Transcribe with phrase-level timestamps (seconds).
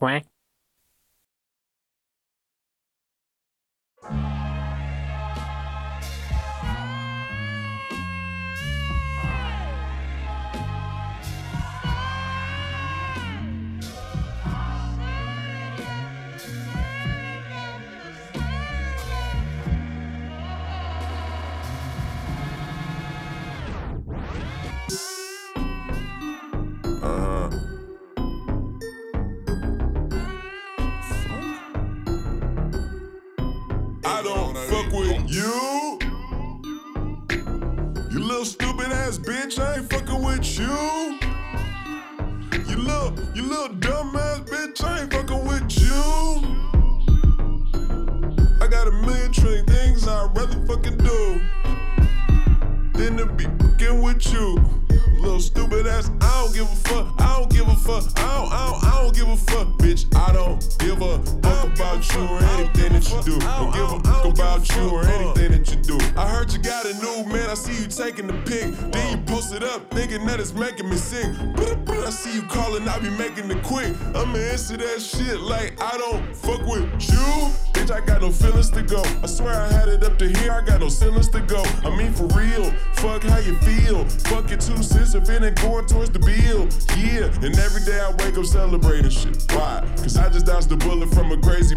[0.00, 0.24] Quack.
[61.90, 63.38] About you or anything that you do.
[63.40, 65.98] Don't give a fuck about you or anything that you do.
[66.16, 68.74] I heard you got a new man, I see you taking the pic.
[68.92, 71.26] Then you post it up, thinking that it's making me sick.
[72.10, 73.94] I see you calling, I be making it quick.
[74.14, 77.50] I'ma answer that shit like I don't fuck with you.
[77.72, 79.02] Bitch, I got no feelings to go.
[79.22, 81.62] I swear I had it up to here, I got no feelings to go.
[81.84, 84.04] I mean, for real, fuck how you feel.
[84.30, 86.66] Fuck your two cents if it ain't going towards the bill.
[86.98, 89.46] Yeah, and every day I wake up celebrating shit.
[89.52, 89.86] Why?
[89.96, 91.74] Cause I just dodged the bullet from a crazy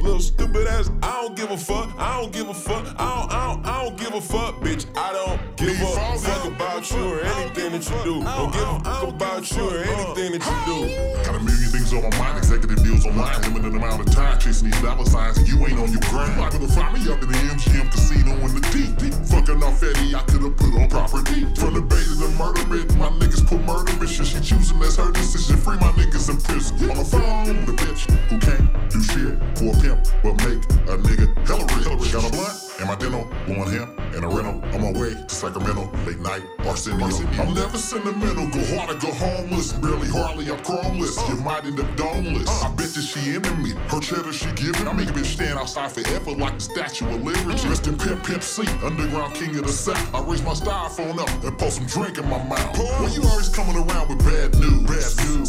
[0.00, 3.32] Little stupid ass, I don't give a fuck, I don't give a fuck, I don't,
[3.32, 4.86] I don't, I don't give a fuck, bitch.
[4.96, 8.26] I don't give a fuck about you or anything that you do.
[8.26, 11.24] I don't give a fuck about you or anything that you do.
[11.24, 14.70] Got a million things on my mind, executive deals online, limited amount of time chasing
[14.70, 16.40] these dollar signs, and you ain't on your grind.
[16.40, 18.96] Liable to find me up in the MGM casino in the deep.
[18.96, 19.12] deep.
[19.28, 21.44] Fucking off Eddie, I could've put on property.
[21.60, 24.24] From the bay to the murder bit, my niggas put murder mission.
[24.24, 25.58] She choosing, that's her decision.
[25.58, 26.90] Free my niggas in prison.
[26.90, 30.96] On the phone, the bitch who can't do shit for a pimp, but make a
[30.98, 32.12] nigga hella rich.
[32.12, 34.62] Got a blunt and my dental, blowing him in a rental.
[34.74, 37.06] On my way to Sacramento, late night, Arsenio.
[37.38, 39.72] I'm never sentimental, go hard or go homeless.
[39.74, 41.16] Barely hardly, I'm chromeless.
[41.28, 42.48] You might end up domeless.
[42.48, 42.68] Uh.
[42.68, 44.88] I bet that she into me, her cheddar she giving.
[44.88, 47.58] I make a bitch stand outside forever like the Statue of Liberty.
[47.58, 47.68] Mm.
[47.68, 50.14] Rest in Pimp Pimp C, underground king of the South.
[50.14, 52.78] I raise my styrofoam up and pour some drink in my mouth.
[52.78, 54.82] Well, you always coming around with bad news.
[54.84, 55.39] Bad news.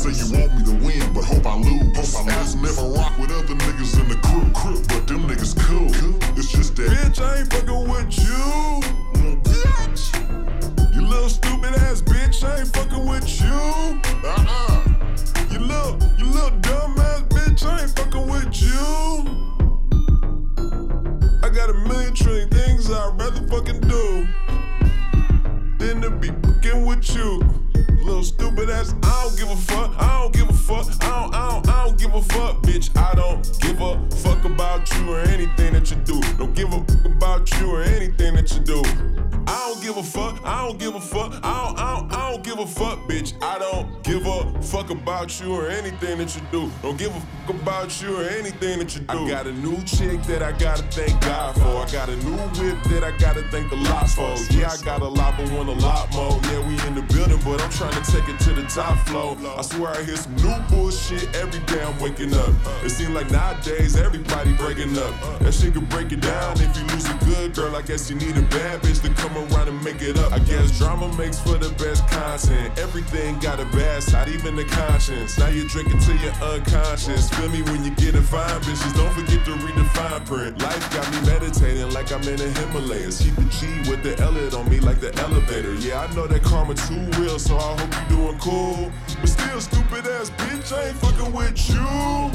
[45.11, 46.72] About you or anything that you do.
[46.81, 49.25] Don't give a fuck about you or anything that you do.
[49.25, 51.83] I got a new chick that I gotta thank God for.
[51.85, 54.33] I got a new whip that I gotta thank the lot for.
[54.55, 56.39] Yeah, I got a lot, but want a lot more.
[56.44, 59.36] Yeah, we in the building, but I'm trying to take it to the top floor.
[59.57, 62.53] I swear I hear some new bullshit every day I'm waking up.
[62.86, 65.13] It seems like nowadays everybody breaking up.
[65.39, 67.75] That shit could break it down if you lose a good girl.
[67.75, 70.31] I guess you need a bad bitch to come around and make it up.
[70.31, 72.80] I guess drama makes for the best content.
[72.80, 74.63] Everything got a bad side, even the
[75.01, 75.38] conscience.
[75.38, 77.30] Now you're drinking till you're unconscious.
[77.31, 78.95] Feel me when you get a fine bitches.
[78.95, 80.62] Don't forget to read the fine print.
[80.62, 83.21] Life got me meditating like I'm in the Himalayas.
[83.21, 85.74] Keep a G with the Elliot on me like the elevator.
[85.75, 88.92] Yeah, I know that karma too real, so I hope you're doing cool.
[89.19, 92.31] But still, stupid ass bitch, I ain't fucking with you.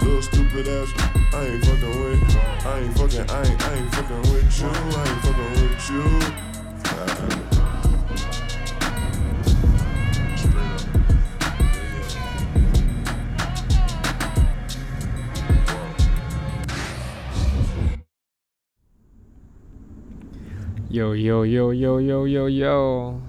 [0.00, 0.88] Little stupid ass,
[1.34, 2.36] I ain't fucking with.
[2.64, 4.68] I ain't fucking, I ain't, I ain't fucking with you.
[4.68, 6.04] I ain't fucking with you.
[6.84, 7.59] Uh,
[20.90, 23.20] 有有有有有有有，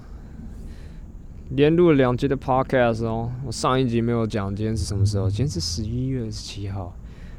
[1.50, 3.30] 连录两集的 podcast 哦。
[3.46, 6.92] 我上一集没有讲今天是什么时候，今天是十一月二十七号，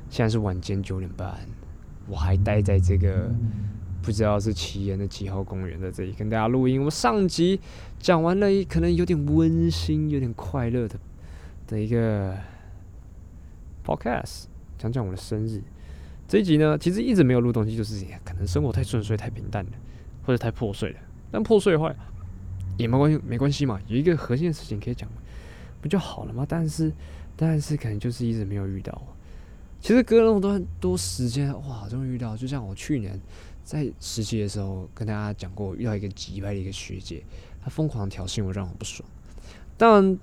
[0.10, 1.38] 现在是晚间九点半，
[2.08, 3.30] 我还待在这个
[4.02, 6.82] 不知道是奇岩的几号公园在这里跟大家录音。
[6.82, 7.60] 我上集
[8.00, 10.98] 讲完了，可能有点温馨、有点快乐的
[11.68, 12.34] 的一个
[13.86, 14.46] podcast，
[14.78, 15.62] 讲讲我的生日。
[16.30, 19.72] 这一集呢，其实一直没有录东西，就是可能生活太顺遂、太平淡了，
[20.26, 21.00] 或者太破碎了。
[21.32, 21.94] 但破碎的话
[22.78, 25.10] 也没关系，没关系嘛，有一个核心的事情可以讲，
[25.82, 26.46] 不就好了吗？
[26.48, 26.92] 但是，
[27.36, 29.02] 但是可能就是一直没有遇到。
[29.80, 32.38] 其实隔了那么多多时间，哇，终于遇到。
[32.38, 33.20] 就像我去年
[33.64, 37.24] 在实习的时候跟大家讲过，遇到一个急败的一个学姐，
[37.62, 39.08] 她疯狂挑衅我，让我不爽。
[39.78, 40.18] 当然，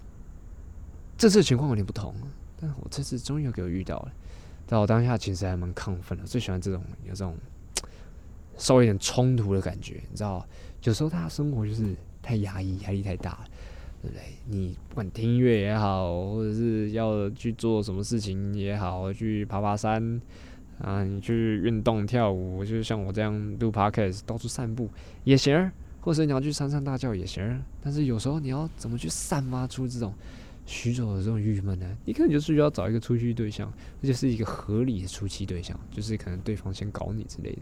[1.18, 2.14] 这次情况有点不同，
[2.58, 4.12] 但我这次终于又给我遇到了。
[4.66, 7.36] 在我当下其实还蛮亢奋的，最喜欢这种有这种
[8.60, 10.46] 稍微有点冲突的感觉，你知道？
[10.84, 13.40] 有时候他生活就是太压抑，压力太大，
[14.02, 14.22] 对不对？
[14.46, 20.20] 你不管听音乐也好，或者是要去做什么事情也好，去爬爬山
[20.78, 24.88] 啊，你去运动跳舞，就像我这样录 podcast，到处散步
[25.24, 25.70] 也行，
[26.00, 27.62] 或者你要去山上大叫也行。
[27.82, 30.12] 但是有时候你要怎么去散发出这种？
[30.66, 33.66] 许久的这种郁闷呢，你可能就是需要找一个出气对象，
[34.02, 37.58] 而且是一个合理的出气对象，就是可能对方先搞你之类的。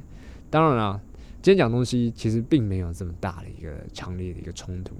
[0.50, 1.00] 当然啦，
[1.42, 4.94] 今天讲东西其实并没有这么大的一个强烈的一个冲突，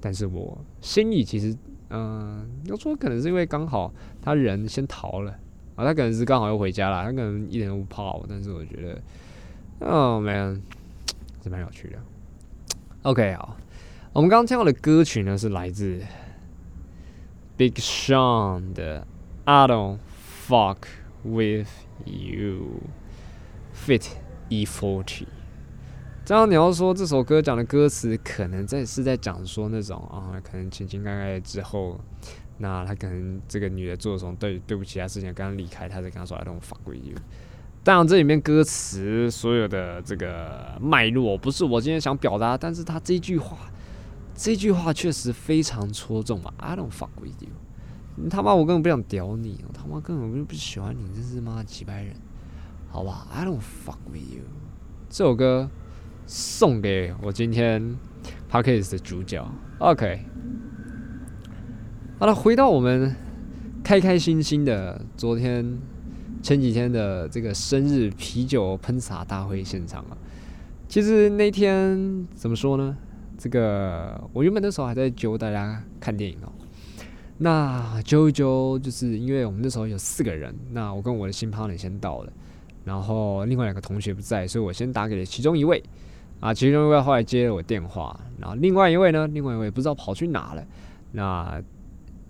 [0.00, 1.56] 但是我心里其实，
[1.90, 5.32] 嗯，要说可能是因为刚好他人先逃了
[5.76, 9.00] 啊，他可能是刚好要回家了，他可能一点都不怕我，但是我觉得，
[9.80, 10.60] 哦，man，
[11.42, 11.98] 是蛮有趣的。
[13.02, 13.56] OK，好，
[14.12, 16.00] 我们刚刚听到的歌曲呢是来自。
[17.56, 19.06] Big Sean 的
[19.44, 19.98] I don't
[20.48, 20.78] fuck
[21.22, 21.68] with
[22.06, 22.72] you，Fit
[24.50, 25.24] E40。
[26.24, 31.98] 这样你要说这首歌讲的歌词，可能在是在讲说那种啊，可能情情爱爱之后，
[32.58, 37.16] 那他可能这个女的做了什么对对不起他事情，刚刚离开，他在跟他说 I don't fuck with you。
[37.82, 43.56] 当然这里面歌词所有的这个脉络不是我今天想表达，但是他这句话。
[44.32, 47.50] 这句话确实非常戳中嘛！I don't fuck with you，
[48.30, 52.16] 他妈我根本不想屌你，我他妈根本就不喜欢你，真是妈几百人，
[52.90, 54.42] 好吧？I don't fuck with you，
[55.08, 55.70] 这首歌
[56.26, 57.96] 送给我今天
[58.50, 59.48] podcast 的主角。
[59.78, 60.24] OK，
[62.18, 63.14] 好了，回到我们
[63.84, 65.78] 开开心心的昨天
[66.42, 70.18] 前几天的这个生日啤酒喷洒大会现场啊，
[70.88, 72.96] 其实那天怎么说呢？
[73.38, 76.52] 这个我原本那时候还在揪大家看电影哦，
[77.38, 82.32] 那揪一揪，就是因为我们那时候有四个人，那我跟我的新 partner 先到了，
[82.84, 85.82] 然后另外两个同学不在，所以我先打给了其中一位，
[86.40, 90.64] 啊，其中一位后来接了我电话，然后另外一位呢，另外一位不知道跑去哪了，
[91.12, 91.62] 那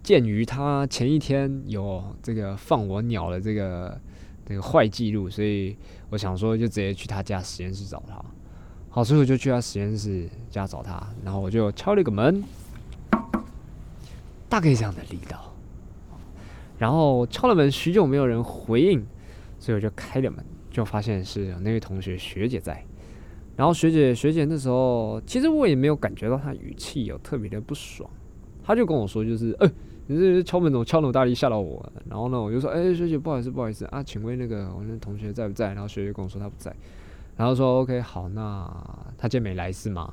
[0.03, 4.01] 鉴于他前一天有这个放我鸟的这个
[4.45, 5.77] 这个坏记录，所以
[6.09, 8.23] 我想说就直接去他家实验室找他。
[8.93, 12.43] 好，所以我就去他实验室家找他，然后我就敲了一个门，
[14.49, 15.55] 大概这样的力道，
[16.77, 19.07] 然后敲了门，许久没有人回应，
[19.61, 22.85] 所以我就开了门，就发现是有那位同学学姐在，
[23.57, 28.11] 然后学姐学姐那时候其实我也没有感觉到她语气有特别的不爽，
[28.65, 29.71] 她就跟我说就是，哎，
[30.07, 31.93] 你这敲门怎么敲那么大力吓到我？
[32.09, 35.75] 然后呢，我就说，哎，学姐不好意思不好意思啊，请问那个我那同学在不在？
[35.75, 36.75] 然后学姐跟我说他不在。
[37.37, 38.67] 然后说 OK 好，那
[39.17, 40.13] 他今天没来是吗？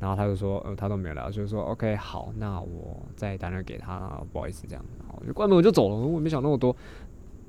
[0.00, 6.74] 然后他就说呃他都没有来，就是说 OK 好，那我再打电话给他，不好意思这样，然后就关门我就走了，我没想那么多。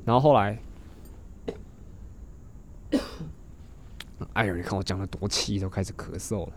[0.04, 0.58] 然后后来，
[4.34, 6.54] 哎呦你看我讲的多气，都开始咳嗽了。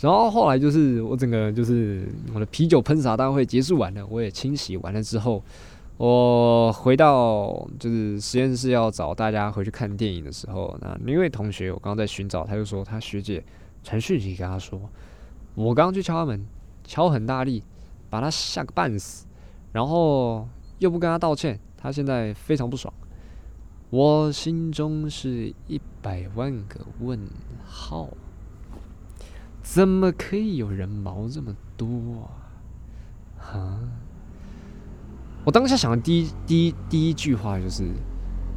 [0.00, 5.42] 然后后来就是我整个就是我的啤酒喷洒大会结束完了，我也清洗完了之后。
[5.96, 13.42] 我回到就是实验室要找大家回去看电影的时候，那那位同学我刚刚在寻找，他就说他学姐
[13.82, 14.80] 传讯息跟他说，
[15.56, 16.46] 我刚刚去敲他门，
[16.84, 17.64] 敲很大力，
[18.08, 19.26] 把他吓个半死，
[19.72, 20.46] 然后
[20.78, 22.94] 又不跟他道歉，他现在非常不爽。
[23.90, 27.18] 我心中是一百万个问
[27.64, 28.08] 号，
[29.62, 31.86] 怎么可以有人毛这么多
[32.22, 32.28] 啊？
[33.38, 33.78] 哈？
[35.44, 37.84] 我当下想的第一、第一、第一句话就是：“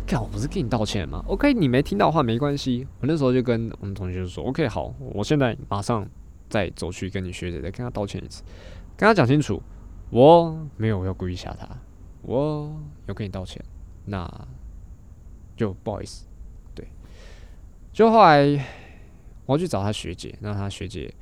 [0.05, 2.85] 看，我不是跟你道歉吗？”OK，你没听到话没关系。
[2.99, 6.05] 我那时候就跟我们同学说：“OK，好，我现在马上
[6.49, 8.43] 再走去跟你学姐再跟他道歉一次，
[8.97, 9.61] 跟他讲清楚，
[10.09, 11.65] 我没有要故意吓他，
[12.23, 13.63] 我要跟你道歉，
[14.03, 14.29] 那
[15.61, 16.25] 就不好意思。”
[16.73, 16.87] 对，
[17.93, 18.43] 就后来
[19.45, 21.13] 我要去找他学姐，那他学姐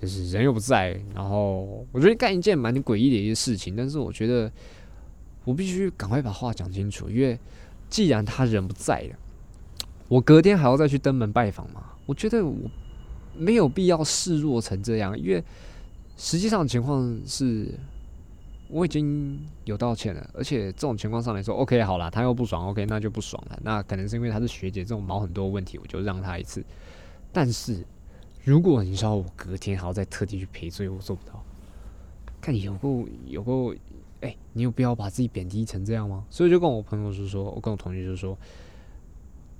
[0.00, 4.50] 就是人又不在，然后我觉得干一件蛮诡异的一件事情，但是我觉得
[5.44, 7.38] 我必须赶快把话讲清楚，因为
[7.90, 9.16] 既然他人不在了，
[10.08, 12.56] 我隔天还要再去登门拜访嘛，我觉得我
[13.36, 15.44] 没有必要示弱成这样，因为
[16.16, 17.78] 实际上情况是。
[18.68, 23.58] 我已经有道歉了，而且这种情况上来说，OK，好了，他又不爽，OK，那就不爽了。
[23.62, 26.64] 那可能是因为他是学姐，这种毛很多问题，我就让他一次。
[27.30, 27.84] 但是
[28.42, 31.44] 如果你说我隔天还要再特地去赔罪，我做不到。
[32.40, 33.74] 看你有够有够，
[34.22, 36.24] 哎，你有必要把自己贬低成这样吗？
[36.30, 38.36] 所以就跟我朋友就说，我跟我同学就说，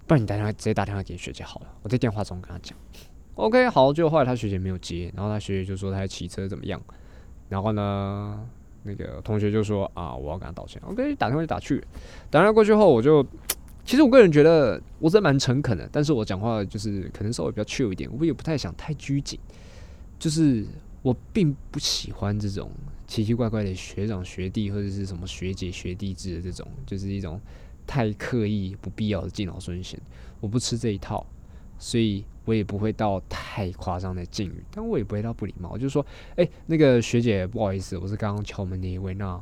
[0.07, 2.77] 不然你打电话直接打电话给学姐好了，我在电话中跟他讲。
[3.35, 6.81] OK，好，就后来他学姐没有接，然后他学姐就说他骑车怎么样，
[7.49, 8.49] 然后呢？
[8.85, 10.81] 那个同学就说啊，我要跟他道歉。
[10.87, 11.83] OK，打电话就打去，
[12.31, 13.27] 打电话过去后，我就
[13.85, 19.39] 其实我个人觉得我是蛮诚恳的，但是我讲话就是可能稍微比较 chill 一点，我也不太想太拘谨，
[20.19, 20.65] 就是
[21.03, 22.71] 我并不喜欢这种
[23.07, 27.41] 奇奇怪怪的学长学弟或者是什么学姐学弟制的这种，就是一种
[27.87, 30.01] 太刻意不必要的敬老尊贤，
[30.41, 31.27] 我不吃这一套，
[31.79, 32.25] 所以。
[32.45, 35.77] 我也不会到太夸张的敬语，但我也不会到不礼貌。
[35.77, 36.05] 就是说，
[36.37, 39.15] 哎，那个学姐，不好意思，我是刚刚敲门那一位。
[39.15, 39.41] 那，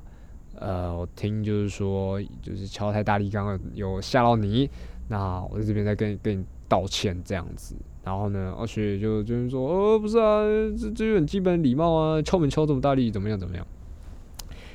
[0.54, 4.70] 呃，我听就是说，就是敲太大力，刚刚有吓到你。
[5.08, 7.74] 那我在这边再跟跟你道歉这样子。
[8.04, 10.42] 然后呢，哦，学姐就就是说，哦，不是啊，
[10.78, 13.66] 这这就很基本礼貌啊，敲门敲这么大力，怎么样怎么样？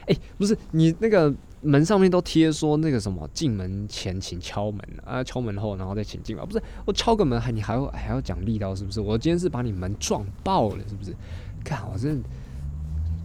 [0.08, 1.34] 哎，不是你那个。
[1.62, 6.46] 门上面都贴说那个什么进门前请敲门啊，敲门后然后再请进吧。
[6.46, 9.02] 不是我敲个门还你还要还要讲力道是不是？
[9.02, 11.16] 我今天是把你门撞爆了是不是？
[11.64, 12.30] 看我真的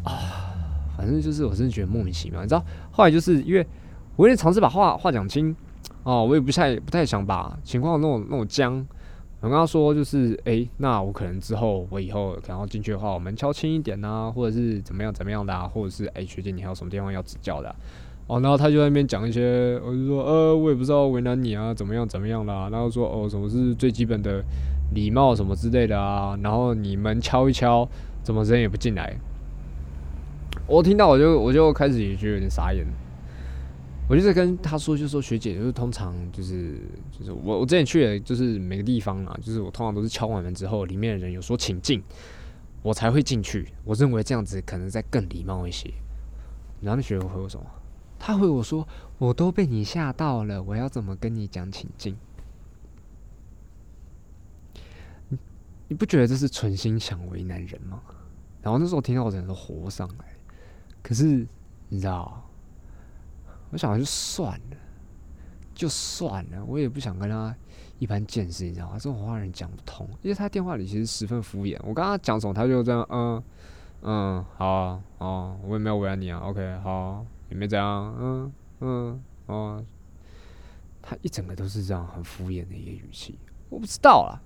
[0.04, 0.54] 啊，
[0.96, 2.40] 反正就是我真的觉得莫名其妙。
[2.42, 3.64] 你知道后来就是因为
[4.16, 5.54] 我有点尝试把话话讲清
[6.02, 8.84] 哦，我也不太不太想把情况弄弄僵。
[9.40, 17.74] 我跟他说就是哎，那我可能之后我以后可能要进去的话，我门敲轻一点呐，或者是怎么样怎么样的啊，或者是哎学姐你还有什么地方要指教的？
[18.32, 22.70] 哦，然后他就在那边讲一些，我就说，呃，我也不知道为难你啊，怎么样怎么样啦。
[22.72, 24.42] 然后说，哦，什么是最基本的
[24.94, 26.34] 礼貌什么之类的啊？
[26.42, 27.86] 然后你们敲一敲，
[28.22, 29.14] 怎么人也不进来？
[30.66, 32.86] 我听到我就我就开始也觉得有点傻眼。
[34.08, 36.78] 我就在跟他说，就说学姐，就是通常就是
[37.10, 42.02] 就是我我之前去的就是每个地方啊，就是我通常都是敲完门之后，里面的人有说请进，
[42.82, 43.68] 我才会进去。
[43.84, 45.90] 我认为这样子可能再更礼貌一些。
[46.80, 47.66] 然后那学姐回我什么？
[48.24, 48.86] 他回我说
[49.18, 52.16] ：“我都被你吓到了，我要怎么跟你讲请进？
[55.28, 55.36] 你
[55.88, 58.00] 你不觉得这是存心想为难人吗？”
[58.62, 60.24] 然后那时候听到我整个都活上来，
[61.02, 61.44] 可是
[61.88, 62.48] 你知道，
[63.72, 64.76] 我想就算了，
[65.74, 67.52] 就算了，我也不想跟他
[67.98, 68.92] 一般见识，你知道吗？
[68.94, 71.76] 这种话人讲不通，因为他电话里其实十分敷衍。
[71.82, 73.42] 我跟他讲什么，他就这样，嗯
[74.02, 77.26] 嗯，好啊，哦，我也没有为难你啊，OK，好。
[77.52, 79.84] 也没怎样，嗯嗯哦，
[81.02, 84.40] 他一整个都是这样很敷衍的一个语气，我不知道啦。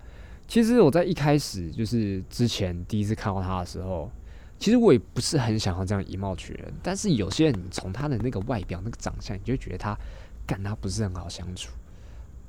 [0.48, 4.10] 其实我在一开始就是之前第一次看到他的时候，
[4.58, 6.72] 其实我也不是很想要这样以貌取人。
[6.82, 9.96] 但是有些人从他的那个外表、那个长相，你就觉得他
[10.44, 11.70] 跟他不是很好相处。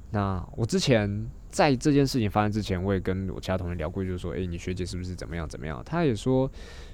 [0.09, 5.83] 那我之前在这件事情发生之前，我也跟我其他同学聊过，就是说，诶，你学姐是不是怎么样怎么样？
[5.85, 6.49] 他也说。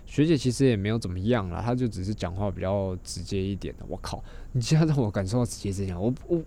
[0.05, 3.85] 学姐其实也没有怎么样啦，她就只是讲话比较直接一点的。
[3.87, 6.41] 我靠，你竟然让我感受到直接这样，我我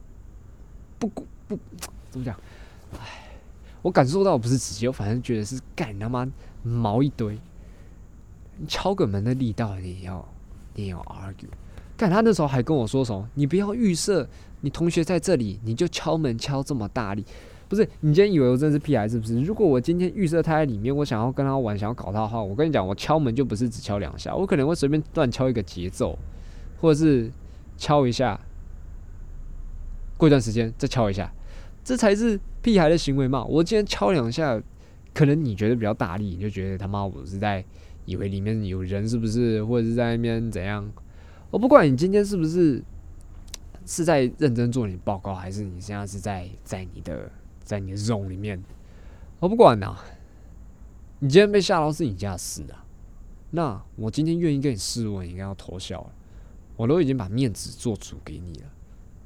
[0.99, 1.59] 不不
[2.11, 2.39] 怎么讲？
[2.93, 2.99] 唉，
[3.83, 6.27] 我感受到不是直接，我反正觉得是干他妈
[6.63, 7.39] 毛一堆。
[8.67, 10.27] 敲个门的力道，你要
[10.75, 11.49] 你要 argue。
[11.97, 13.29] 干他那时候还跟我说什么？
[13.35, 14.29] 你不要预设
[14.61, 17.25] 你同学在这里，你就敲门敲这么大力。
[17.69, 19.41] 不是你今天以为我真的是屁孩是不是？
[19.41, 26.17] 如果我今天预设他在里面，我想要跟他玩，想要搞他的话，我跟你讲，我敲门就不是只敲两下，我可能会随便乱敲一个节奏，
[26.81, 27.29] 或者是
[27.77, 28.41] 敲一下，
[30.17, 31.33] 过一段时间再敲一下，
[31.83, 33.45] 这才是屁孩的行为嘛！
[33.45, 34.63] 我今天敲两下，
[35.13, 37.65] 可能你觉得比较大力，你就觉得他妈我是在
[38.05, 40.89] 以为里面有人是不是，或者是在那边怎样？
[41.51, 42.81] 我不管你今天是不是
[43.85, 47.29] 是在认真做你报告，还是你现在是在在你的。
[47.67, 48.63] 在你的肉里面，
[49.41, 49.95] 我不管呐。
[51.19, 52.85] 你今天被吓到是你家的事啊。
[53.51, 56.13] 那我今天愿意跟你示弱，你应该要偷笑了。
[56.77, 58.67] 我都已经把面子做主给你了，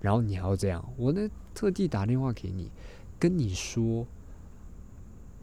[0.01, 0.85] 然后你还要这样？
[0.97, 2.71] 我呢特地打电话给你，
[3.19, 4.07] 跟你说，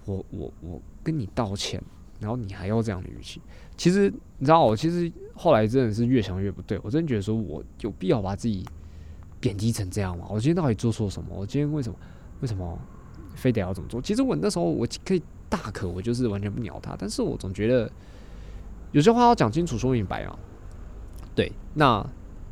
[0.05, 1.83] 我我我跟你道歉，
[2.21, 3.41] 然后你还要这样的语气。
[3.75, 6.79] 其实你知道，我其实后来真的是越想越不对。
[6.81, 8.65] 我真觉得说我有必要把自己
[9.41, 10.25] 贬低成这样吗？
[10.29, 11.35] 我今天到底做错什么？
[11.35, 11.99] 我今天为什么？
[12.41, 12.77] 为什么
[13.35, 14.01] 非得要这么做？
[14.01, 17.89] 其实我那时候我可以大可我就是完全不鸟他，但是我总觉得
[18.91, 20.37] 有些话要讲清楚说明白啊。
[21.35, 22.05] 对，那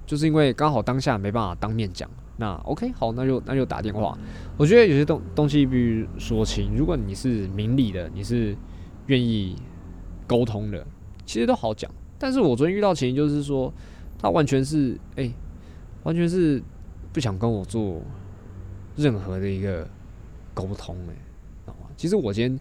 [0.06, 4.18] 就是因为刚好当下没办法当面讲，那 OK 好，那就那就打电话。
[4.58, 8.56] 我觉得有些东东西必须说清，如果你是明理的，你是
[9.08, 9.56] 愿意
[10.28, 10.86] 沟通的，
[11.26, 11.90] 其实都好讲。
[12.20, 13.74] 但是我昨天遇到情形就是说，
[14.20, 15.34] 他完全是哎、
[16.04, 16.62] 完全是
[17.12, 18.02] 不想跟我做
[18.96, 19.88] 任何的一个
[20.54, 21.14] 沟通哎、
[21.66, 21.90] 知道吗？
[21.98, 22.60] 其实我今天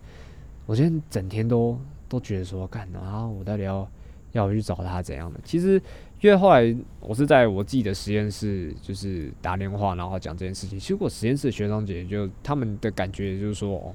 [0.67, 3.89] 我今天整天都都觉得说，干啊，我到底要
[4.33, 5.41] 要去找他怎样的？
[5.45, 5.81] 其实
[6.21, 10.79] 因为后来我是在我自己的实验室，就是打电话，然后讲这件事情。
[10.79, 13.95] 其实我实验室的学长姐就他们的感觉就是说，哦，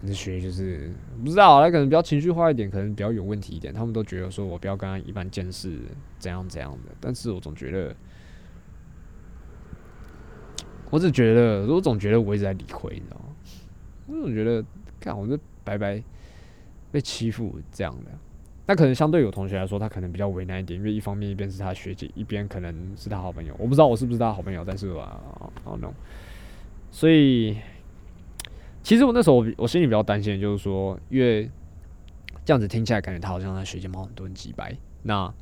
[0.00, 0.92] 可能学就是
[1.22, 3.74] 不知道，他可能比较情绪化一点，可能比较有问题一点。
[3.74, 5.76] 他们都觉得说我不要跟他一般见识，
[6.18, 6.94] 怎样怎样的。
[7.00, 7.94] 但是我总觉得，
[10.92, 13.24] 我只觉得，我总觉得我一直在理亏，你知道吗？
[14.08, 14.62] 我总觉得，
[15.00, 16.02] 看我这白白
[16.90, 18.10] 被欺负这样的。
[18.66, 23.56] 那可能相对有同学来说，他可能比较为难一点，因为一方面一边是他学姐，一边可能是他好朋友。
[23.58, 25.00] 我不知道我是不是他好朋友，但是我
[25.64, 25.90] 哦 no，
[26.90, 27.56] 所以
[28.82, 31.50] 其实我那时候我我心里比较担心就是说，因为
[32.44, 35.32] 这样子听起来感觉他好像他学姐猫很多人几百，那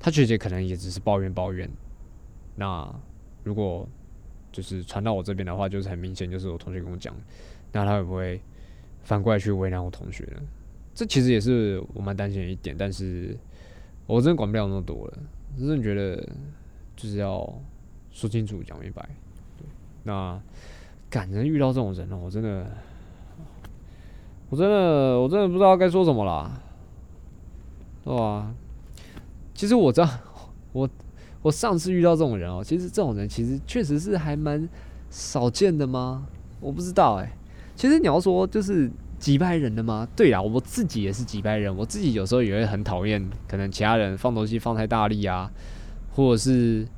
[0.00, 1.70] 他学姐可能也只是抱怨抱怨。
[2.56, 2.90] 那
[3.42, 3.86] 如果
[4.54, 7.12] 就是传到我这边的话，就是很明显就是我同学跟我讲，
[7.72, 8.40] 那他会不会
[9.02, 10.40] 反过来去为难我同学呢？
[10.94, 13.36] 这其实也是我蛮担心的一点，但是
[14.06, 15.18] 我真的管不了那么多了，
[15.58, 16.16] 真的觉得
[16.94, 17.52] 就是要
[18.12, 19.04] 说清楚、讲明白。
[20.04, 20.40] 那
[21.10, 22.70] 感人遇到这种人哦，我真的，
[24.50, 26.62] 我真的，我真的不知道该说什么啦，
[28.04, 28.54] 对吧？
[29.52, 30.08] 其实我知道，
[30.72, 30.88] 我
[31.44, 34.66] 我上次遇到这种人哦，其实这种人其实确实是还蛮
[35.10, 36.26] 少见的吗？
[36.58, 37.30] 我不知道哎、
[37.76, 40.08] 其实你要说就是击败人的吗？
[40.16, 45.52] 对啦，我自己也是击败人，我自己有时候也会很讨厌，可能其他人放东西放太大力啊，
[46.14, 46.88] 或者是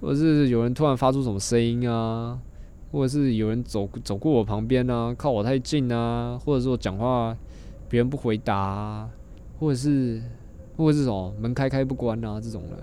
[0.00, 2.36] 或者是有人突然发出什么声音啊，
[2.90, 7.36] 或者是有人走走过我旁边啊，靠我太近啊，或者是我讲话
[7.88, 9.08] 别人不回答、啊，
[9.60, 10.20] 或者是
[10.76, 12.76] 或者是什么门开开不关啊这种的，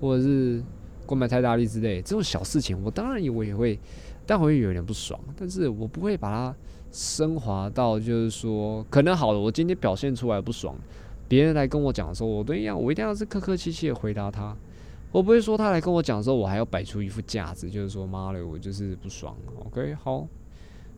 [0.00, 0.62] 或者是
[1.06, 3.78] 购买太大力之类这种小事情，我当然我也会，
[4.26, 6.54] 但我会有点不爽，但是我不会把它
[6.90, 10.76] 升华到就是说，可能好了，我今天表现出来不爽，
[11.28, 14.56] 别人来跟我讲的时候，我都一样，我一定要是客客气气的回答他。
[15.12, 19.36] 我不会说他来跟我讲的时候，我还要摆出一副架子，就是说妈的，我就是不爽。
[19.66, 20.26] OK，好，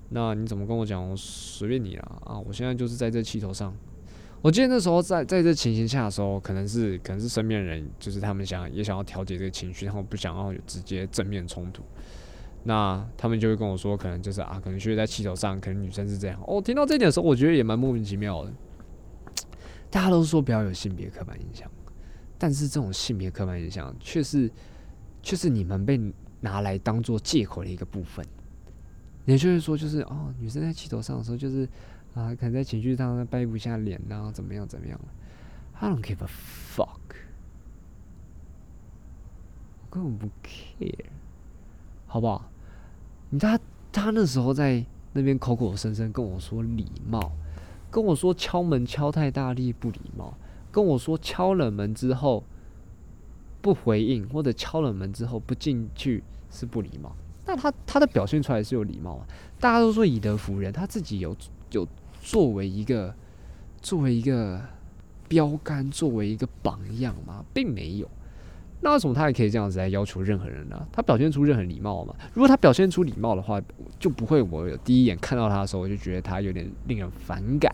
[0.09, 2.39] 那你怎么跟我讲，我随便你啦啊！
[2.39, 3.75] 我现在就是在这气头上。
[4.47, 11.83] 我记得那时候在在这情形下的时候，可能是可能是身边人，就是他们想也想要调节这个情绪，然后不想要有直接正面冲突。
[12.63, 16.41] 那他们就会跟我说，可能就是啊，可能就是在气头上，可能女生是这样。
[16.47, 18.53] 哦，听到这点的时候，我觉得也蛮莫名其妙的。
[19.91, 21.69] 大家都说不要有性别刻板印象，
[22.39, 24.49] 但是这种性别刻板印象却是
[25.25, 26.01] 却是你们被
[26.39, 28.25] 拿来当做借口的一个部分。
[29.25, 31.69] 也就是说，就是哦，女生在气头上的时候，就是
[32.17, 34.99] 啊，可能在情绪上掰不下脸啊，怎么样怎么样。
[35.79, 36.89] I don't give a fuck，
[39.83, 41.05] 我根本不 care，
[42.07, 42.51] 好不好？
[43.29, 43.61] 你他
[43.93, 47.33] 他那时候在那边口口声声跟我说礼貌，
[47.91, 50.33] 跟我说敲门敲太大力不礼貌，
[50.73, 52.43] 跟我说敲了门之后
[53.61, 57.15] 不回应，或者敲了门之后不进去是不礼貌。
[57.45, 59.27] 那他他的表现出来是有礼貌啊，
[59.61, 61.37] 大家都说以德服人，他自己有
[61.71, 61.87] 有
[62.27, 63.15] 作为一个
[63.81, 64.61] 作为一个
[65.29, 67.45] 标杆，作为一个榜样吗？
[67.55, 68.11] 并没有。
[68.81, 70.85] 那为什么他也可以这样子来要求任何人呢？
[70.91, 72.13] 他表现出任何礼貌嘛？
[72.35, 73.63] 如果他表现出礼貌的话，
[74.01, 77.73] 就不会我有第一眼看到他的时候，我就觉得他有点令人反感，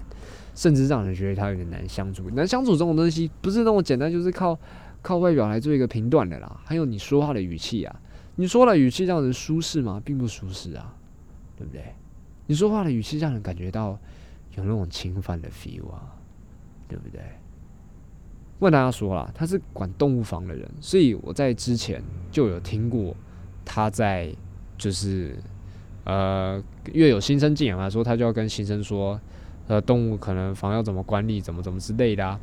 [0.54, 2.28] 甚至让人觉得他有点难相处。
[2.30, 4.58] 难相处这种东西不是那么简单，就是靠
[5.00, 6.60] 靠外表来做一个评断的啦。
[6.62, 8.00] 还有你说话的语气啊，
[8.36, 10.00] 你说话的语气让人舒适吗？
[10.04, 10.94] 并不舒适啊，
[11.56, 11.82] 对不对？
[12.46, 13.98] 你说话的语气让人感觉到
[14.56, 16.14] 有那种侵犯的 feel 啊，
[16.88, 17.20] 对不对？
[18.58, 23.14] 问大家说啦，他是管动物房的人，所以我在之前就有听过
[23.64, 24.32] 他在
[24.78, 25.36] 就是
[26.04, 26.62] 呃，
[26.92, 29.20] 因为有新生进来，说他就要跟新生说，
[29.66, 32.38] 呃，动物可能房要怎么管理，怎么怎么之类的啊。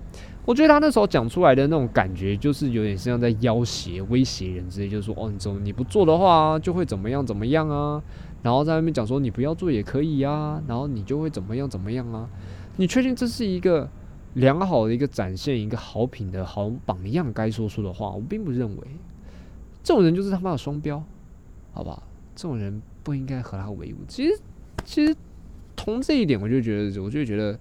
[0.49, 8.01] 我觉得他那时候讲出来的那种感觉，就是有点像在要挟、威胁人之类，就是说，哦，你怎么你不做的话，就会怎么样怎么样啊。
[8.41, 12.27] 然后在那边讲说，你不要做也可以啊，然后你就会怎么样怎么样啊。
[12.77, 13.87] 你确定这是一个
[14.33, 18.09] 良好的一个展现一个好品的好榜样该说出的话？
[18.09, 18.83] 我并不认为，
[19.83, 20.97] 这种人就是他妈的双标，
[21.73, 22.01] 好不好？
[22.35, 23.97] 这种人不应该和他为伍。
[24.07, 24.39] 其实，
[24.83, 25.15] 其实
[25.77, 27.59] 从这一点，我就觉得，我就觉得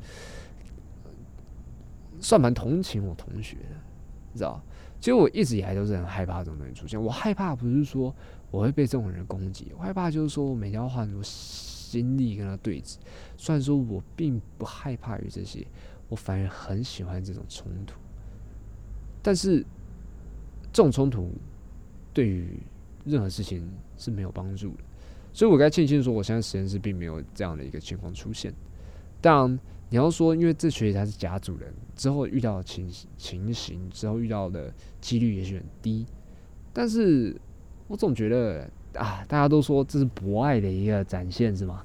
[2.20, 3.76] 算蛮同情我同学的，
[4.32, 4.62] 你知道？
[5.00, 7.00] 其实我一直以来都是很害怕这种东西出现。
[7.00, 8.12] 我害怕不是说
[8.50, 12.96] 我会被这种人攻击，我害怕就是说我每天要花很多心力跟他对峙。
[13.36, 15.64] 虽然说我并不害怕于这些，
[16.08, 17.94] 我反而很喜欢这种冲突。
[19.22, 19.64] 但是
[20.72, 21.30] 这种冲突
[22.12, 22.58] 对于
[23.04, 24.82] 任何事情是没有帮助的，
[25.32, 28.52] 所以我该庆幸说，我现在实验室并没有这样的一个情况出现。
[29.20, 29.58] 当然，
[29.90, 36.06] 你要说，因为这学期他是甲组人，之后遇到的情情形，之后遇到的几率也许很低，
[36.72, 37.34] 但是
[37.86, 41.82] 我总觉得啊，大家都说这是博爱的一个展现，是吗？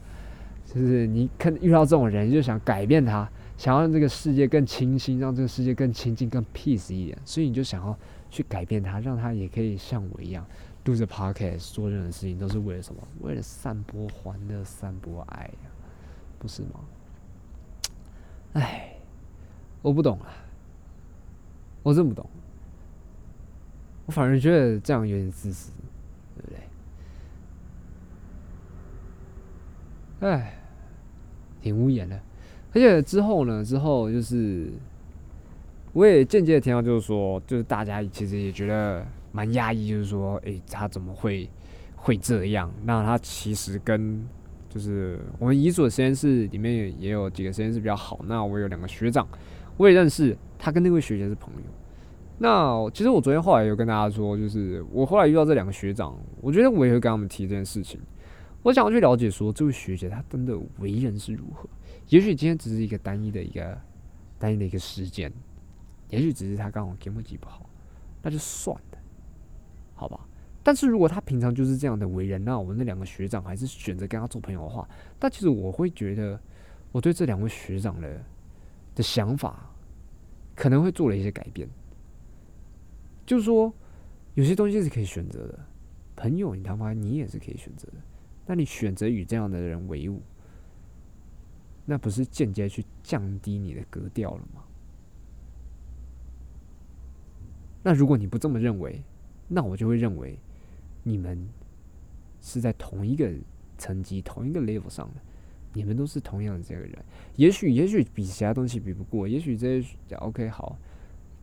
[0.65, 7.97] 就是你看遇到这种人，就想改变他，想要让这个世界更清新，让这个世界更亲近、更 peace 一点，所以你就想要
[8.29, 10.45] 去改变他，让他也可以像我一样
[10.85, 13.01] 录着 podcast 做任何事情，都是为了什么？
[13.21, 15.69] 为了散播欢乐、散播爱呀，
[16.39, 16.81] 不是吗？
[18.53, 18.95] 哎，
[19.81, 20.27] 我不懂啊，
[21.81, 22.29] 我真不懂，
[24.05, 25.71] 我反而觉得这样有点自私，
[26.35, 26.49] 对不
[30.19, 30.29] 对？
[30.29, 30.53] 哎，
[31.61, 32.19] 挺无言的。
[32.73, 34.71] 而且之后呢，之后就是
[35.91, 41.49] 我也间接的听到，就是说，就是大家其实也觉得蛮压抑，就是说，诶，他怎么会
[41.95, 42.71] 会这样？
[42.83, 44.27] 那他其实跟
[44.73, 48.19] 就是我们遗嘱的实验室里面也也有几个实验室比较好。
[48.27, 49.27] 那我有两个学长，
[49.77, 51.61] 我也认识他，跟那位学姐是朋友。
[52.39, 58.01] 那其实我昨天后来有跟大家说，就是我后来遇到这两个学长，我觉得我也会跟他们提这件事情。
[58.63, 61.69] 我想要去了解说，这位学姐她真的为人是如何？
[62.09, 63.77] 也许今天只是一个单一的一个
[64.39, 65.31] 单一的一个事件，
[66.09, 67.69] 也许只是她刚好节目记不好，
[68.23, 68.97] 那就算了，
[69.93, 70.19] 好吧？
[70.63, 74.87] 但是如果他平常就是这样的为人，那我们那两个学长还是选择跟他做朋友的话，
[75.19, 76.39] 那其实我会觉得，
[76.93, 78.23] 我对这两位学长的
[78.95, 79.69] 的想法
[80.55, 81.67] 可能会做了一些改变。
[83.25, 83.73] 就是说，
[84.35, 85.59] 有些东西是可以选择的，
[86.15, 87.95] 朋友，你他妈你也是可以选择的。
[88.45, 90.21] 那你选择与这样的人为伍，
[91.85, 94.63] 那不是间接去降低你的格调了吗？
[97.83, 99.03] 那如果你不这么认为，
[99.49, 100.39] 那我就会认为
[101.03, 101.47] 你们
[102.41, 103.31] 是在同一个
[103.77, 105.21] 层级、同一个 level 上的，
[105.73, 106.97] 你们都是同样的这个人。
[107.35, 110.77] 也许，也许比其他东西比不过，也许这些 OK 好，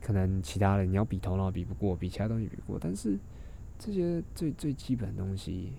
[0.00, 3.18] 可能其他的你要比头脑比不过，比其他东西比不过，但是
[3.78, 5.72] 这些最最基本的东西。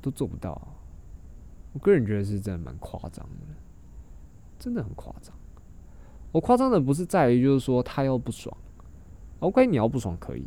[0.00, 0.76] 都做不到，
[1.72, 3.54] 我个人觉得是真的蛮夸张的，
[4.58, 5.34] 真的很夸张。
[6.30, 8.54] 我夸张的不是在于就是说他要不爽
[9.40, 10.46] ，OK，你要不爽可以，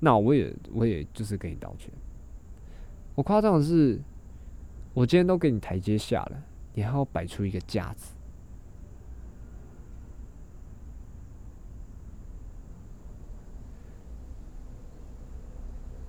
[0.00, 1.90] 那我也我也就是跟你道歉。
[3.14, 4.00] 我夸张的是，
[4.92, 6.42] 我今天都给你台阶下了，
[6.74, 8.14] 你还要摆出一个架子，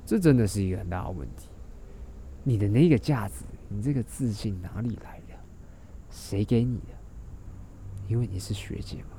[0.05, 1.49] 这真的是一个很大的问题。
[2.43, 5.33] 你的那个架子，你这个自信哪里来的？
[6.09, 6.93] 谁给你的？
[8.07, 9.16] 因为你是学姐嘛。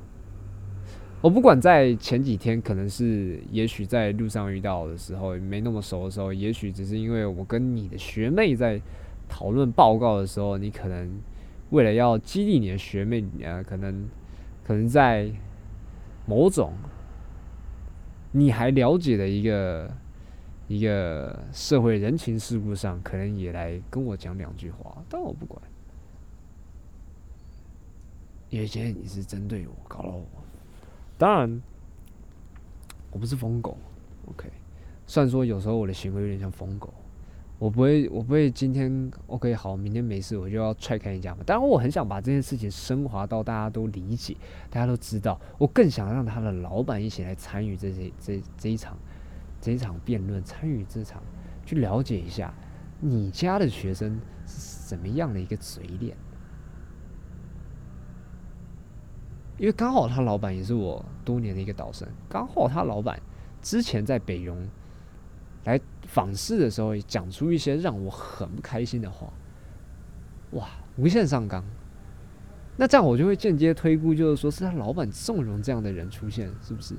[1.21, 8.81] 我不管在前几天，可能是也许在路上遇到的时候没那么熟的时候，也许只是因为我跟你的学妹在
[9.29, 11.21] 讨论报告的时候，你可能
[11.71, 14.09] 为了要激励你的学妹，呃，可能
[14.65, 15.31] 可能在
[16.27, 16.73] 某种
[18.33, 19.91] 你还了解的一个。
[20.71, 25.59] 一个社会人情世故上，可能也来跟我讲两句话，但我不管，
[28.51, 30.38] 因为现在你是针对我，搞了我。
[31.19, 31.63] 当然，
[33.11, 33.77] 我不是疯狗
[34.29, 34.51] ，OK。
[35.07, 36.95] 虽然说有时候我的行为有点像疯狗，
[37.59, 41.39] 我不会，我不会今天 OK 好，明天没事我就要踹开人家嘛。
[41.45, 44.37] 当然，我很想把这件事情升华到大家都理解，
[44.71, 45.39] 大家都知道。
[45.59, 48.97] 我更想让他的老板一起来参与这些这这一场。
[49.61, 51.21] 这一场辩论，参与这场，
[51.67, 52.55] 去了解一下
[53.01, 56.17] 你家的学生是怎么样的一个嘴脸。
[59.59, 63.21] 因为刚好他老板也是我多年的一个导生，刚好他老板
[63.61, 64.69] 之前在北荣
[65.65, 69.33] 来访视的时候，讲出一些让我很不开心的话，
[70.53, 71.65] 哇，无限上纲。
[72.77, 76.95] 那这样我就会间接推估，就是说是他老板纵容这样的人出现，是不是？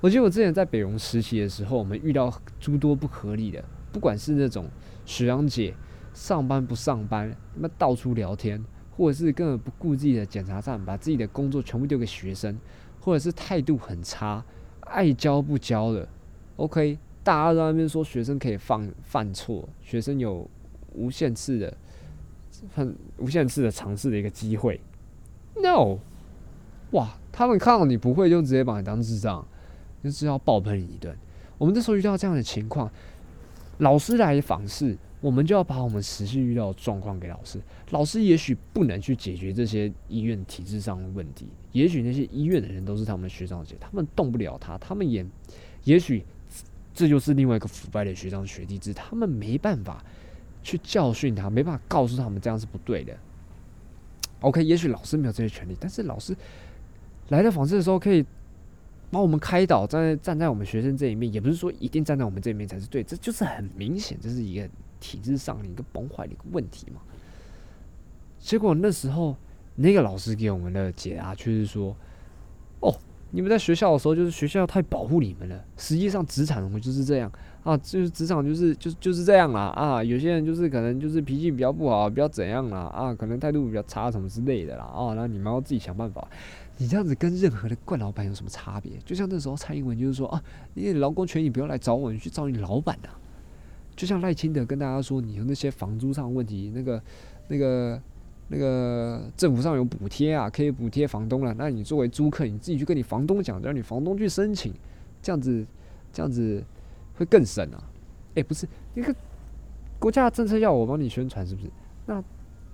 [0.00, 4.68] 我记得我之前在北荣实习的时候，我们遇到诸多不合理的，不管是那种
[5.04, 5.74] 徐阳姐
[6.12, 8.64] 上班不上班，那到处聊天，
[8.96, 12.58] 或者是根本不顾自己的检查站，把自己的工作全部丢给学生，
[13.00, 14.44] 或者是态度很差，
[14.80, 16.08] 爱教不教的。
[16.56, 20.48] OK，大家都在那边说学生可以犯犯错，学生有
[20.92, 21.76] 无限次的、
[22.72, 24.80] 很无限次的尝试的一个机会。
[25.56, 25.98] No，
[26.92, 29.44] 哇，他们看到你不会，就直接把你当智障，
[30.02, 31.16] 就是要爆喷你一顿。
[31.58, 32.90] 我们这时候遇到这样的情况，
[33.78, 37.58] 老师来访视，我们就要把我们实际遇到的状况给老师。
[37.92, 45.24] 老师也许不能去解决这些医院体制上的问题，也许那些医院的人都是他们的学长姐，他们动不了他，他们也，
[45.84, 46.22] 也许
[46.92, 50.04] 这就是另外一个腐败的学长学弟制，他们没办法
[50.62, 53.16] 去教训他，没办法告诉他们这样是不对的。
[54.40, 56.36] OK，也许老师没有这些权利，但是老师
[57.30, 58.22] 来到访视的时候可以。
[59.10, 64.68] 把我们开导，站在站在我们学生这一面，也不是说一定站在我们这一面才是对，这就是很明显，这是一个
[65.04, 67.02] 体制上的一个崩坏的一个问题嘛。
[68.38, 69.36] 结果那时候
[69.74, 71.94] 那个老师给我们的解答却是说
[72.80, 72.94] ：“哦，
[73.30, 75.62] 你们在学校的时候，就是学校太保护你们了。
[75.76, 77.30] 实际上职场我就是这样
[77.64, 80.02] 啊，就是职场就是就就是这样啦啊。
[80.02, 86.26] 有些人就是可能就是脾气比较不好，比较怎样啦啊，可能态度比较差什么之类的啦啊，那你们要自己想办法。”
[86.76, 88.90] 你这样子跟任何的惯老板有什么差别？
[89.04, 90.42] 就像那时候蔡英文就是说啊，
[90.74, 93.08] 你劳工权益不要来找我，你去找你老板呐。
[93.96, 97.02] 就像赖清德跟大家说，你有那些房租上问题，那个、
[97.48, 98.00] 那个、
[98.48, 101.54] 那个政府上有补贴啊，可以补贴房东了。
[101.54, 104.72] 那你作为租客，你自己去跟你房东讲，让你房东去申请，
[105.22, 105.66] 这样子、
[106.12, 106.62] 这样子
[107.16, 107.82] 会更省啊。
[108.34, 109.14] 哎，不是，一个
[109.98, 111.70] 国家的政策要我帮你宣传，是不是？
[112.06, 112.22] 那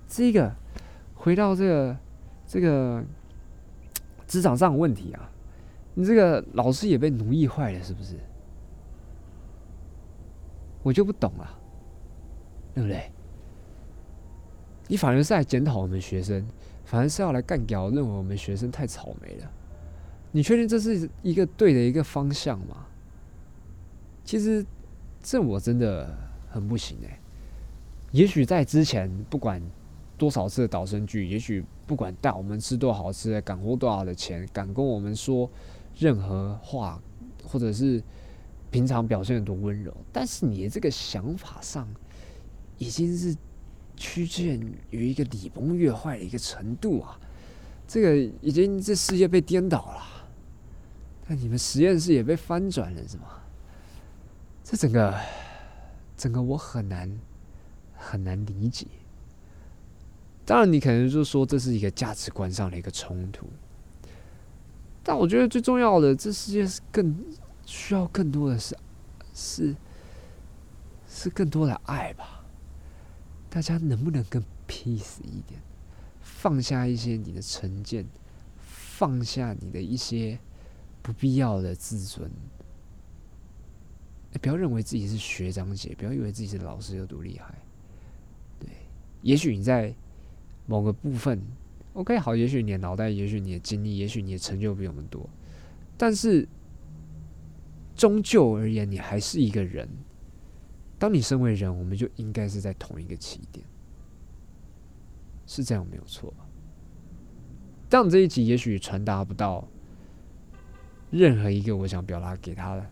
[0.07, 0.53] 这个
[1.15, 1.97] 回到这个
[2.47, 3.03] 这个。
[4.27, 5.29] 职场上的问题啊，
[5.93, 8.15] 你这个老师也被奴役坏了，是不是？
[10.83, 11.59] 我就不懂了，
[12.73, 13.11] 对不对？
[14.87, 16.45] 你反而是来检讨我们学生，
[16.85, 19.51] 反而是要来干掉，认为我们学生太草莓了。
[20.31, 22.85] 你确定这是一个对的一个方向吗？
[24.23, 24.65] 其实
[25.21, 26.13] 这我真的
[26.49, 27.19] 很不行哎。
[28.11, 29.61] 也许在之前，不管。
[30.17, 31.25] 多少次的导生剧？
[31.25, 35.49] 也许不管带我们吃多好吃的，敢花多少的钱，敢跟我们说
[35.97, 37.01] 任何话，
[37.43, 37.99] 或者是
[38.71, 41.87] 平常表现的多温柔，但是你的这个想法上
[42.77, 43.35] 已经是
[43.97, 47.19] 趋近于一个礼崩乐坏的一个程度啊！
[47.87, 50.01] 这个已经这世界被颠倒了，
[51.27, 53.25] 那你们实验室也被翻转了，是吗？
[54.63, 55.13] 这整个
[56.15, 57.19] 整个我很难
[57.93, 58.87] 很难理解。
[60.45, 63.45] 当然，你可能就说这是一个价值观上的一个冲突，
[65.03, 67.13] 但我觉得最重要的，这世界是更
[67.71, 68.77] 需要更多的是
[69.33, 69.75] 是
[71.07, 72.43] 是更多的爱吧。
[73.49, 75.57] 大家能不能更 peace 一点，
[76.21, 78.05] 放下一些你的成见，
[78.59, 80.37] 放下你的一些
[81.01, 82.29] 不必要的自尊。
[84.41, 87.55] 不要认为自己是学长姐，不要以为自己是老师有多厉害。
[88.59, 88.67] 对，
[89.21, 89.95] 也许你在。
[90.67, 91.41] 某个部分
[91.93, 95.27] ，OK，好，也许你的脑袋，也许你的经历，也许你的成就比我们多，
[95.97, 96.47] 但是
[98.01, 99.87] 终究而言，你还是一个人。
[100.97, 103.63] 当你身为人，我们就应该是在同一个起点，
[105.45, 106.37] 是这样没有错吧？
[107.87, 109.67] 但这一集也许传达不到
[111.11, 112.83] 任何一个我想表达给他的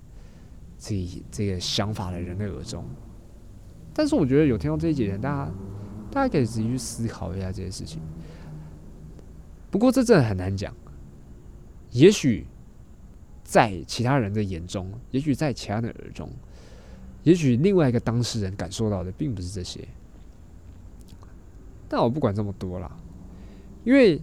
[0.78, 2.86] 这这个想法的人的耳中，
[3.96, 5.52] 但是我觉得有听到这一集的人，大家。
[6.12, 8.00] 大家可以自己去思考一下这些事情。
[9.72, 10.72] 不过这真的很难讲。
[11.92, 12.46] 也许
[13.50, 16.30] 在其他人的眼中，也许在其他人的耳中，
[17.24, 19.88] 也许另外一个当事人感受到的并不是这些。
[21.88, 22.96] 但我不管这么多啦，
[23.84, 24.22] 因为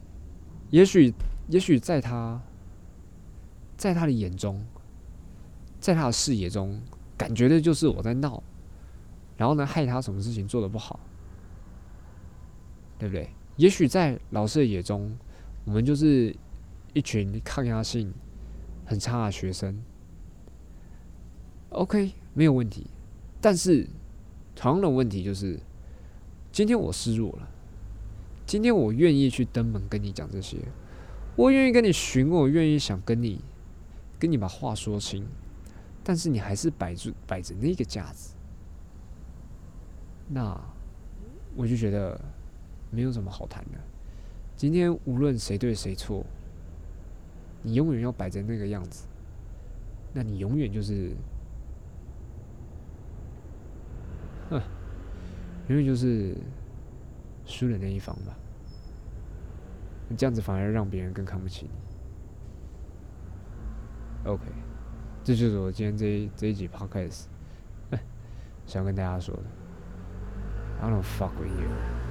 [0.71, 1.13] 也许，
[1.49, 2.41] 也许在他，
[3.77, 4.65] 在他的眼中，
[5.81, 6.81] 在他的视野中，
[7.19, 8.41] 感觉的就是我在闹，
[9.37, 11.01] 然后呢，害他什么事情做的不好。
[12.97, 13.29] 对不对？
[13.57, 15.19] 也许在老师的眼中，
[15.65, 16.33] 我们就是
[16.93, 18.15] 一群抗压性
[18.87, 19.83] 很差的学生。
[21.69, 22.87] OK，没有问题。
[23.41, 23.87] 但是
[24.55, 25.61] 同样的问题就是，
[26.51, 27.49] 今天我示弱了，
[28.47, 30.57] 今天我愿意去登门跟你讲这些，
[31.37, 33.45] 我愿意跟你询问，我愿意想跟你
[34.19, 35.27] 跟你把话说清，
[36.03, 38.35] 但是你还是摆着摆着那个架子，
[40.29, 40.59] 那
[41.55, 42.19] 我就觉得。
[42.89, 43.79] 没有什么好谈的。
[44.57, 46.25] 今天无论谁对谁错，
[47.67, 49.09] 你永远要摆在那个样子，
[50.15, 51.11] 那你永远就是，
[54.51, 54.63] 哼，
[55.67, 56.37] 永远就是
[57.45, 58.37] 输的那一方吧。
[60.09, 61.73] 你这样子反而让别人更看不起你。
[64.31, 64.45] OK，
[65.25, 67.25] 这就是我今天这一这一集 Podcast，
[68.65, 69.43] 想跟大家说的。
[70.81, 72.06] I don't fuck with you.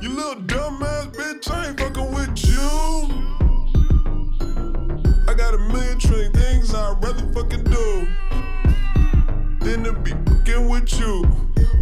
[0.00, 2.58] You little dumb ass bitch, I ain't fucking with you.
[5.26, 8.08] I got a million trillion things I'd rather fucking do
[9.60, 11.47] than to be fucking with you.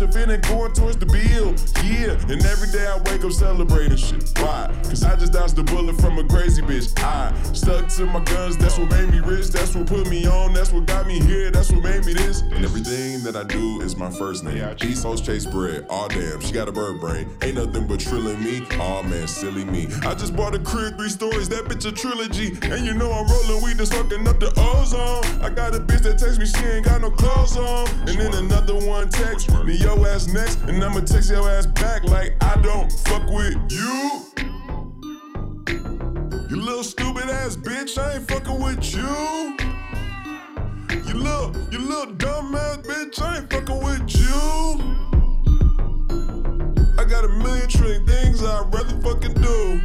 [0.00, 1.54] if it ain't going towards the bill.
[1.84, 4.30] Yeah, and every day I wake up celebrating shit.
[4.38, 4.72] Why?
[4.84, 6.98] Cause I just dodged the bullet from a crazy bitch.
[7.02, 9.48] I stuck to my guns, that's what made me rich.
[9.48, 12.42] That's what put me on, that's what got me here, that's what made me this.
[12.42, 14.58] And everything that I do is my first name.
[14.82, 15.86] East Coast chase bread.
[15.88, 17.28] Aw damn, she got a bird brain.
[17.42, 18.62] Ain't nothing but trilling me.
[18.78, 19.88] Aw man, silly me.
[20.02, 22.56] I just bought a crib, three stories, that bitch a trilogy.
[22.62, 25.24] And you know I'm rolling weed that's fucking up the ozone.
[25.42, 27.88] I got a bitch that text me, she ain't got no clothes on.
[28.08, 32.04] And then another one text me your ass next, and I'ma text your ass back
[32.04, 34.20] like I don't fuck with you.
[36.50, 39.56] You little stupid ass bitch, I ain't fucking with you.
[41.06, 44.34] You little, you little dumb ass bitch, I ain't fucking with you.
[46.98, 49.80] I got a million trillion things I'd rather fucking do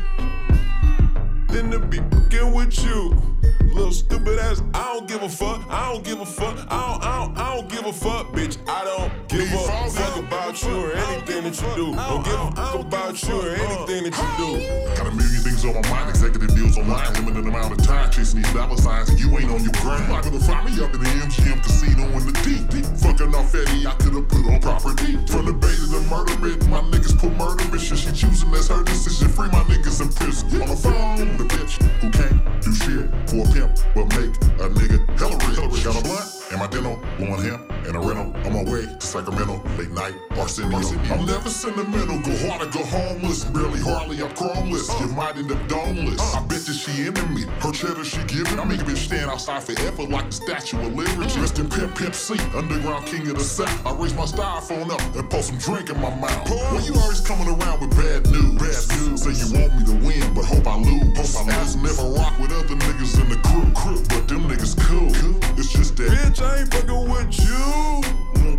[1.48, 3.33] than to be fucking with you.
[3.62, 5.66] Little stupid ass, I don't give a fuck.
[5.70, 6.58] I don't give a fuck.
[6.70, 8.58] I don't, I don't, I don't give a fuck, bitch.
[8.68, 11.96] I don't give a fuck about you or anything that you do.
[11.96, 14.96] Don't give a fuck about you or anything that you do.
[14.96, 18.41] Got a million things on my mind, executive deals online, limited amount of time chasing
[18.41, 20.26] these dollar signs, and you ain't on your grind.
[20.26, 22.86] You to find me up in the MGM casino in the deep.
[22.99, 25.17] Fucking off Eddie, I could've put on property.
[25.28, 27.97] From the bay to the murder bit, my niggas put murder mission.
[27.97, 29.30] She choosing that's her decision.
[29.30, 30.62] Free my niggas in prison.
[30.62, 34.67] On the phone, the bitch who can't do shit for a pimp, but make a
[34.69, 35.38] nigga hella
[35.69, 35.84] rich.
[35.84, 38.30] Got a blunt and my dental, blowing hemp and a rental.
[38.46, 40.78] On my way to Sacramento, late night, Arsenio.
[41.10, 43.44] I'm never sentimental, go hard or go homeless.
[43.46, 44.88] Barely hardly, I'm chromeless.
[45.02, 46.22] You might end up domeless.
[46.36, 47.44] I bet that she into me.
[47.60, 48.60] Her cheddar she giving.
[48.60, 51.39] I make a bitch stand outside forever like the Statue of Liberty.
[51.39, 53.74] Rest in Pimp Pimp C, underground king of the South.
[53.86, 56.50] I raise my styrofoam up and pour some drink in my mouth.
[56.50, 58.62] Well, you always coming around with bad news.
[58.62, 59.24] Bad news.
[59.26, 61.36] Say you want me to win, but hope I lose.
[61.36, 61.76] Hope I lose.
[61.78, 63.63] never rock with other niggas in the crew.
[64.10, 65.10] But them niggas cool.
[65.58, 66.10] It's just that.
[66.10, 68.01] Bitch, I ain't fucking with you.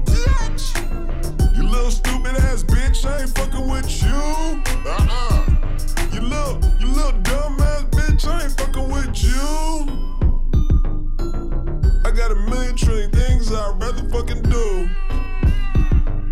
[0.05, 1.57] Bitch.
[1.57, 4.63] You little stupid ass bitch, I ain't fucking with you.
[4.87, 5.47] Uh-uh.
[6.13, 9.75] You little, you little dumb ass bitch, I ain't fucking with you.
[12.05, 14.89] I got a million trillion things I'd rather fucking do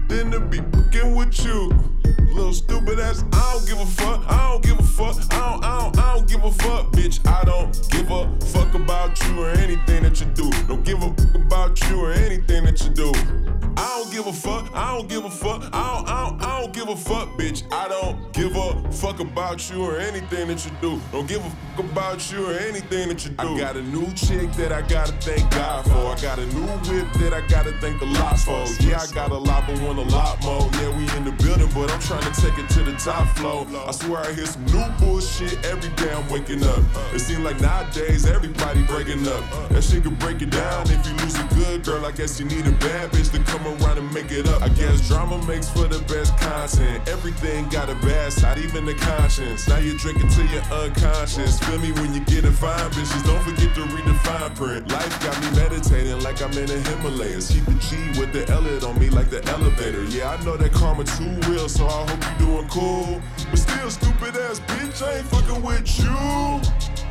[0.09, 1.92] than to be fucking with you.
[2.33, 5.65] Little stupid ass, I don't give a fuck, I don't give a fuck, I don't,
[5.65, 7.21] I don't, I don't give a fuck, bitch.
[7.27, 10.51] I don't give a fuck about you or anything that you do.
[10.67, 13.72] Don't give a fuck about you or anything that you do.
[13.77, 16.61] I don't give a fuck, I don't give a fuck, I don't, I don't, I
[16.61, 17.63] don't give a fuck, bitch.
[17.73, 21.01] I don't give a fuck about you or anything that you do.
[21.11, 23.55] Don't give a fuck about you or anything that you do.
[23.55, 25.93] I got a new chick that I gotta thank God for.
[25.93, 28.65] I got a new whip that I gotta thank the lot for.
[28.81, 30.69] Yeah, I got a lot, but want a lot more.
[30.75, 33.67] Yeah, we in the building, but I'm trying to take it to the top floor.
[33.87, 36.81] I swear I hear some new bullshit every day I'm waking up.
[37.15, 39.43] It seems like nowadays everybody breaking up.
[39.71, 42.05] That shit could break it down if you lose a good girl.
[42.05, 44.63] I guess you need a bad bitch to come around and make it up.
[44.63, 47.09] I guess drama makes for the best content.
[47.09, 49.69] Everything got a bad side, even the conscience.
[49.69, 51.59] Now you're drinking till you're unconscious.
[51.61, 53.25] Feel me when you get a fine bitches.
[53.25, 54.91] Don't forget to read the fine print.
[54.91, 57.51] Life got me meditating like I'm in the Himalayas.
[57.51, 60.05] Keep a G with the L on me like the elevator.
[60.05, 63.21] Yeah, I know that karma too real, so I hope you're doing cool.
[63.51, 67.02] But still, stupid ass bitch, I ain't fucking with you.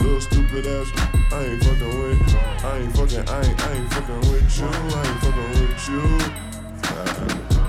[0.00, 0.90] Little stupid ass,
[1.30, 2.34] I ain't fucking with.
[2.64, 4.66] I ain't fucking, I ain't, I ain't fucking with you.
[4.66, 7.59] I ain't fucking with you.